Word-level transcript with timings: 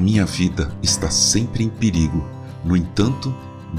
minha 0.00 0.24
vida 0.24 0.72
está 0.82 1.10
sempre 1.10 1.62
em 1.62 1.68
perigo, 1.68 2.24
no 2.64 2.74
entanto, 2.74 3.34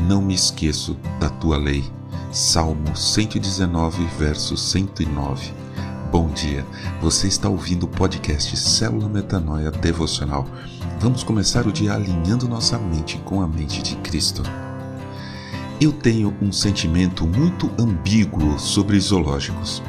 não 0.07 0.21
me 0.21 0.35
esqueço 0.35 0.95
da 1.19 1.29
tua 1.29 1.57
lei. 1.57 1.83
Salmo 2.31 2.95
119, 2.95 4.05
verso 4.19 4.55
109. 4.55 5.51
Bom 6.11 6.29
dia, 6.29 6.65
você 7.01 7.27
está 7.27 7.49
ouvindo 7.49 7.85
o 7.85 7.89
podcast 7.89 8.55
Célula 8.55 9.09
Metanoia 9.09 9.71
Devocional. 9.71 10.45
Vamos 10.99 11.23
começar 11.23 11.65
o 11.65 11.71
dia 11.71 11.93
alinhando 11.93 12.47
nossa 12.47 12.77
mente 12.77 13.17
com 13.25 13.41
a 13.41 13.47
mente 13.47 13.81
de 13.81 13.95
Cristo. 13.97 14.43
Eu 15.81 15.91
tenho 15.91 16.35
um 16.39 16.51
sentimento 16.51 17.25
muito 17.25 17.71
ambíguo 17.79 18.59
sobre 18.59 18.99
zoológicos. 18.99 19.81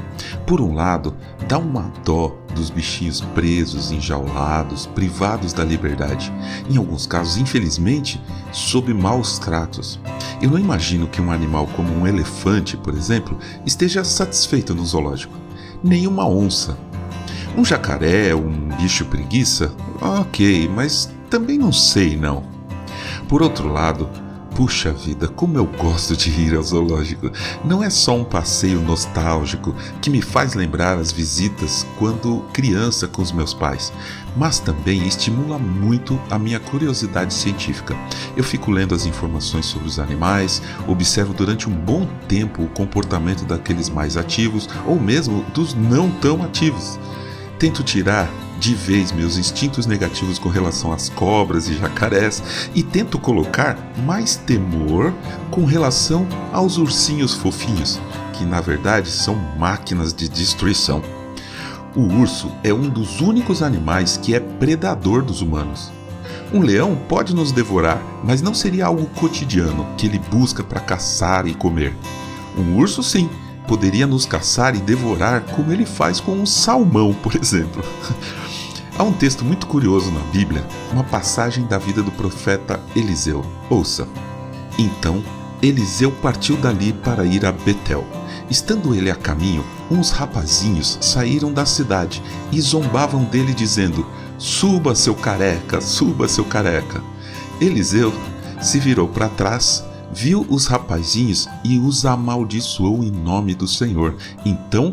Por 0.47 0.63
um 0.63 0.75
lado, 0.75 1.15
dá 1.47 1.59
uma 1.59 1.93
dó 2.03 2.42
dos 2.53 2.71
bichinhos 2.71 3.21
presos, 3.21 3.91
enjaulados, 3.91 4.87
privados 4.87 5.53
da 5.53 5.65
liberdade, 5.65 6.33
em 6.69 6.77
alguns 6.77 7.07
casos, 7.07 7.37
infelizmente, 7.37 8.21
sob 8.53 8.93
maus 8.95 9.39
tratos. 9.39 9.99
Eu 10.41 10.51
não 10.51 10.59
imagino 10.59 11.07
que 11.07 11.21
um 11.21 11.31
animal 11.31 11.67
como 11.69 11.93
um 11.93 12.07
elefante, 12.07 12.77
por 12.77 12.95
exemplo, 12.95 13.39
esteja 13.67 14.05
satisfeito 14.05 14.75
no 14.75 14.85
zoológico, 14.85 15.35
nem 15.83 16.07
uma 16.07 16.29
onça. 16.29 16.79
Um 17.57 17.65
jacaré, 17.65 18.35
um 18.35 18.69
bicho 18.81 19.05
preguiça, 19.07 19.75
ok, 20.01 20.69
mas 20.75 21.11
também 21.29 21.59
não 21.59 21.73
sei 21.73 22.17
não. 22.17 22.45
Por 23.29 23.43
outro 23.43 23.69
lado, 23.69 24.09
Puxa 24.55 24.93
vida, 24.93 25.29
como 25.29 25.57
eu 25.57 25.65
gosto 25.65 26.15
de 26.15 26.31
ir 26.31 26.55
ao 26.55 26.63
zoológico! 26.63 27.31
Não 27.65 27.83
é 27.83 27.89
só 27.89 28.15
um 28.15 28.23
passeio 28.23 28.83
nostálgico 28.83 29.75
que 30.03 30.11
me 30.11 30.21
faz 30.21 30.53
lembrar 30.53 30.99
as 30.99 31.11
visitas 31.11 31.87
quando 31.99 32.45
criança 32.53 33.09
com 33.09 33.23
os 33.23 33.33
meus 33.33 33.55
pais, 33.55 33.91
mas 34.37 34.59
também 34.59 35.07
estimula 35.09 35.59
muito 35.59 36.21
a 36.31 36.39
minha 36.39 36.61
curiosidade 36.61 37.33
científica. 37.33 37.97
Eu 38.37 38.45
fico 38.45 38.71
lendo 38.71 38.95
as 38.95 39.07
informações 39.07 39.65
sobre 39.65 39.89
os 39.89 39.99
animais, 39.99 40.61
observo 40.87 41.33
durante 41.33 41.67
um 41.67 41.73
bom 41.73 42.07
tempo 42.29 42.63
o 42.63 42.69
comportamento 42.69 43.47
daqueles 43.47 43.89
mais 43.89 44.19
ativos 44.19 44.69
ou 44.87 45.01
mesmo 45.01 45.43
dos 45.55 45.73
não 45.73 46.11
tão 46.11 46.43
ativos. 46.43 46.99
Tento 47.63 47.85
tirar 47.85 48.29
de 48.59 48.75
vez 48.75 49.13
meus 49.13 49.37
instintos 49.37 49.87
negativos 49.87 50.37
com 50.37 50.49
relação 50.49 50.93
às 50.93 51.09
cobras 51.09 51.69
e 51.69 51.75
jacarés 51.75 52.43
e 52.75 52.83
tento 52.83 53.21
colocar 53.21 53.79
mais 54.05 54.35
temor 54.35 55.15
com 55.49 55.65
relação 55.65 56.27
aos 56.53 56.77
ursinhos 56.77 57.35
fofinhos, 57.35 58.01
que 58.33 58.45
na 58.45 58.61
verdade 58.61 59.09
são 59.09 59.37
máquinas 59.57 60.13
de 60.13 60.29
destruição. 60.29 61.01
O 61.95 62.01
urso 62.01 62.51
é 62.65 62.75
um 62.75 62.89
dos 62.89 63.21
únicos 63.21 63.63
animais 63.63 64.17
que 64.17 64.35
é 64.35 64.41
predador 64.41 65.23
dos 65.23 65.41
humanos. 65.41 65.93
Um 66.53 66.63
leão 66.63 66.99
pode 67.09 67.33
nos 67.33 67.53
devorar, 67.53 68.03
mas 68.25 68.43
não 68.43 68.55
seria 68.55 68.87
algo 68.87 69.07
cotidiano 69.15 69.87
que 69.97 70.09
ele 70.09 70.19
busca 70.19 70.65
para 70.65 70.81
caçar 70.81 71.47
e 71.47 71.55
comer. 71.55 71.95
Um 72.59 72.77
urso, 72.77 73.05
sim, 73.05 73.31
poderia 73.73 74.07
nos 74.07 74.27
caçar 74.27 74.77
e 74.77 74.81
devorar 74.81 75.41
como 75.45 75.73
ele 75.73 75.87
faz 75.87 76.21
com 76.21 76.33
um 76.33 76.45
salmão, 76.45 77.15
por 77.25 77.35
exemplo. 77.35 77.83
Há 78.99 79.03
um 79.03 79.15
texto 79.15 79.47
muito 79.47 79.67
curioso 79.67 80.11
na 80.11 80.21
Bíblia, 80.25 80.63
uma 80.93 81.03
passagem 81.03 81.65
da 81.65 81.79
vida 81.79 82.03
do 82.03 82.11
profeta 82.11 82.79
Eliseu. 82.95 83.43
Ouça. 83.71 84.07
Então, 84.79 85.25
Eliseu 85.63 86.13
partiu 86.13 86.59
dali 86.59 86.93
para 86.93 87.25
ir 87.25 87.47
a 87.47 87.53
Betel. 87.53 88.07
Estando 88.51 88.95
ele 88.95 89.11
a 89.11 89.17
caminho, 89.17 89.65
uns 89.91 90.11
rapazinhos 90.11 90.99
saíram 91.01 91.51
da 91.51 91.65
cidade 91.65 92.23
e 92.53 92.61
zombavam 92.61 93.25
dele, 93.25 93.55
dizendo: 93.55 94.07
Suba, 94.37 94.95
seu 94.95 95.15
careca, 95.15 95.81
suba, 95.81 96.29
seu 96.29 96.45
careca. 96.45 97.03
Eliseu 97.59 98.13
se 98.61 98.79
virou 98.79 99.09
para 99.09 99.31
trás, 99.31 99.83
viu 100.13 100.47
os 100.49 100.67
rapazinhos 100.67 101.49
e 101.65 101.79
os 101.79 102.05
amaldiçoou 102.05 103.03
em 103.03 103.11
nome 103.11 103.55
do 103.55 103.67
Senhor. 103.67 104.15
Então, 104.45 104.93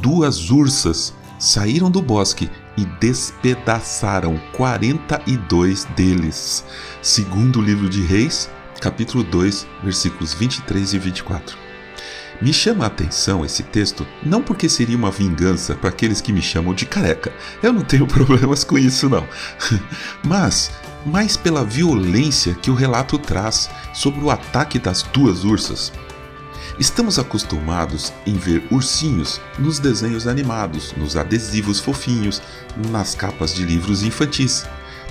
duas 0.00 0.50
ursas 0.50 1.14
saíram 1.38 1.90
do 1.90 2.02
bosque 2.02 2.50
e 2.76 2.84
despedaçaram 3.00 4.38
42 4.52 5.84
deles. 5.96 6.64
Segundo 7.02 7.58
o 7.58 7.62
livro 7.62 7.88
de 7.88 8.02
Reis, 8.02 8.50
capítulo 8.80 9.24
2, 9.24 9.66
versículos 9.82 10.34
23 10.34 10.94
e 10.94 10.98
24. 10.98 11.70
Me 12.42 12.54
chama 12.54 12.84
a 12.84 12.86
atenção 12.86 13.44
esse 13.44 13.62
texto 13.62 14.06
não 14.24 14.40
porque 14.42 14.66
seria 14.66 14.96
uma 14.96 15.10
vingança 15.10 15.74
para 15.74 15.90
aqueles 15.90 16.22
que 16.22 16.32
me 16.32 16.40
chamam 16.40 16.72
de 16.72 16.86
careca. 16.86 17.32
Eu 17.62 17.72
não 17.72 17.82
tenho 17.82 18.06
problemas 18.08 18.64
com 18.64 18.78
isso 18.78 19.08
não. 19.08 19.26
Mas 20.24 20.70
mais 21.04 21.36
pela 21.36 21.64
violência 21.64 22.54
que 22.54 22.70
o 22.70 22.74
relato 22.74 23.18
traz 23.18 23.70
sobre 23.92 24.20
o 24.24 24.30
ataque 24.30 24.78
das 24.78 25.02
duas 25.02 25.44
ursas. 25.44 25.92
Estamos 26.78 27.18
acostumados 27.18 28.12
em 28.26 28.34
ver 28.34 28.66
ursinhos 28.70 29.40
nos 29.58 29.78
desenhos 29.78 30.26
animados, 30.26 30.94
nos 30.96 31.16
adesivos 31.16 31.78
fofinhos, 31.78 32.40
nas 32.90 33.14
capas 33.14 33.54
de 33.54 33.64
livros 33.64 34.02
infantis. 34.02 34.66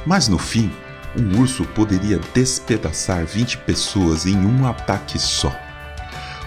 Mas 0.06 0.28
no 0.28 0.40
fim, 0.40 0.72
um 1.16 1.40
urso 1.40 1.64
poderia 1.66 2.20
despedaçar 2.34 3.26
20 3.26 3.58
pessoas 3.60 4.26
em 4.26 4.36
um 4.36 4.66
ataque 4.66 5.20
só. 5.20 5.56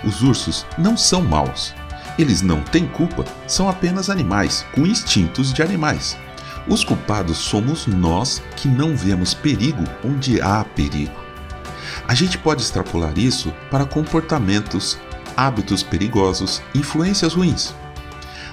Os 0.04 0.22
ursos 0.22 0.66
não 0.76 0.97
são 0.97 1.22
maus. 1.22 1.75
Eles 2.19 2.43
não 2.43 2.60
têm 2.60 2.87
culpa, 2.87 3.25
são 3.47 3.69
apenas 3.69 4.10
animais, 4.10 4.66
com 4.75 4.87
instintos 4.87 5.53
de 5.53 5.62
animais. 5.62 6.16
Os 6.66 6.84
culpados 6.84 7.38
somos 7.38 7.87
nós 7.87 8.43
que 8.56 8.69
não 8.69 8.97
vemos 8.97 9.34
perigo 9.34 9.84
onde 10.04 10.41
há 10.41 10.64
perigo. 10.64 11.21
A 12.06 12.14
gente 12.14 12.36
pode 12.38 12.62
extrapolar 12.62 13.18
isso 13.18 13.52
para 13.70 13.84
comportamentos 13.84 14.98
hábitos 15.36 15.82
perigosos, 15.82 16.62
influências 16.74 17.34
ruins. 17.34 17.74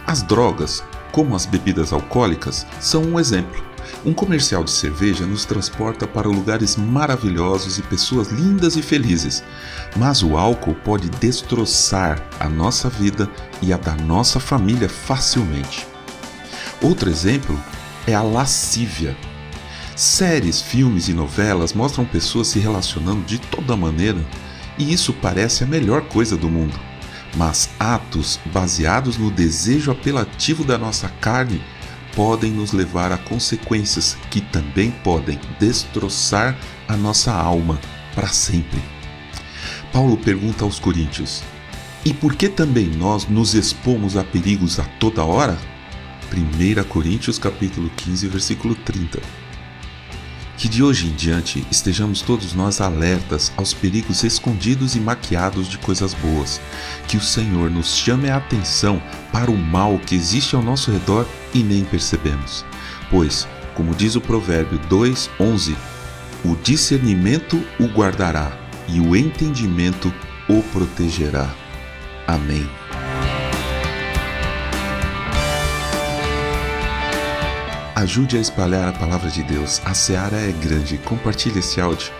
As 0.05 0.23
drogas, 0.23 0.83
como 1.11 1.35
as 1.35 1.45
bebidas 1.45 1.91
alcoólicas, 1.91 2.65
são 2.79 3.03
um 3.03 3.19
exemplo. 3.19 3.63
Um 4.05 4.13
comercial 4.13 4.63
de 4.63 4.71
cerveja 4.71 5.25
nos 5.25 5.45
transporta 5.45 6.07
para 6.07 6.27
lugares 6.27 6.75
maravilhosos 6.75 7.77
e 7.77 7.81
pessoas 7.81 8.29
lindas 8.29 8.75
e 8.75 8.81
felizes, 8.81 9.43
mas 9.95 10.23
o 10.23 10.37
álcool 10.37 10.75
pode 10.75 11.09
destroçar 11.09 12.21
a 12.39 12.47
nossa 12.47 12.89
vida 12.89 13.29
e 13.61 13.73
a 13.73 13.77
da 13.77 13.95
nossa 13.95 14.39
família 14.39 14.87
facilmente. 14.87 15.87
Outro 16.81 17.09
exemplo 17.09 17.59
é 18.07 18.13
a 18.13 18.21
lascívia. 18.21 19.17
Séries, 19.99 20.61
filmes 20.61 21.09
e 21.09 21.13
novelas 21.13 21.73
mostram 21.73 22.05
pessoas 22.05 22.47
se 22.47 22.57
relacionando 22.57 23.21
de 23.25 23.37
toda 23.37 23.75
maneira 23.75 24.25
e 24.77 24.93
isso 24.93 25.11
parece 25.11 25.65
a 25.65 25.67
melhor 25.67 26.03
coisa 26.03 26.37
do 26.37 26.47
mundo. 26.47 26.79
Mas 27.35 27.69
atos 27.77 28.39
baseados 28.45 29.17
no 29.17 29.29
desejo 29.29 29.91
apelativo 29.91 30.63
da 30.63 30.77
nossa 30.77 31.09
carne 31.19 31.61
podem 32.15 32.49
nos 32.49 32.71
levar 32.71 33.11
a 33.11 33.17
consequências 33.17 34.15
que 34.31 34.39
também 34.39 34.89
podem 34.89 35.37
destroçar 35.59 36.57
a 36.87 36.95
nossa 36.95 37.33
alma 37.33 37.77
para 38.15 38.29
sempre. 38.29 38.81
Paulo 39.91 40.15
pergunta 40.15 40.63
aos 40.63 40.79
coríntios: 40.79 41.43
E 42.05 42.13
por 42.13 42.35
que 42.35 42.47
também 42.47 42.87
nós 42.87 43.27
nos 43.27 43.53
expomos 43.53 44.15
a 44.15 44.23
perigos 44.23 44.79
a 44.79 44.85
toda 44.97 45.25
hora? 45.25 45.57
1 46.31 46.83
Coríntios 46.85 47.37
capítulo 47.37 47.91
15, 47.97 48.29
versículo 48.29 48.75
30. 48.75 49.48
Que 50.59 50.67
de 50.67 50.83
hoje 50.83 51.07
em 51.07 51.13
diante 51.13 51.65
estejamos 51.71 52.21
todos 52.21 52.53
nós 52.53 52.81
alertas 52.81 53.49
aos 53.55 53.73
perigos 53.73 54.25
escondidos 54.25 54.93
e 54.93 54.99
maquiados 54.99 55.69
de 55.69 55.77
coisas 55.77 56.13
boas. 56.13 56.59
Que 57.07 57.15
o 57.15 57.21
Senhor 57.21 57.71
nos 57.71 57.95
chame 57.95 58.29
a 58.29 58.35
atenção 58.35 59.01
para 59.31 59.49
o 59.49 59.57
mal 59.57 59.97
que 59.97 60.13
existe 60.13 60.57
ao 60.57 60.61
nosso 60.61 60.91
redor 60.91 61.25
e 61.53 61.63
nem 61.63 61.85
percebemos. 61.85 62.65
Pois, 63.09 63.47
como 63.73 63.95
diz 63.95 64.17
o 64.17 64.21
Provérbio 64.21 64.77
2:11, 64.89 65.77
o 66.43 66.57
discernimento 66.57 67.63
o 67.79 67.85
guardará 67.85 68.51
e 68.89 68.99
o 68.99 69.15
entendimento 69.15 70.13
o 70.49 70.61
protegerá. 70.73 71.49
Amém. 72.27 72.69
Ajude 77.95 78.37
a 78.37 78.41
espalhar 78.41 78.87
a 78.87 78.93
palavra 78.93 79.29
de 79.29 79.43
Deus. 79.43 79.81
A 79.85 79.93
seara 79.93 80.37
é 80.37 80.51
grande. 80.51 80.97
Compartilhe 80.99 81.59
esse 81.59 81.81
áudio. 81.81 82.11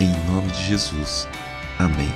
Em 0.00 0.12
nome 0.26 0.48
de 0.48 0.62
Jesus. 0.64 1.26
Amém. 1.78 2.12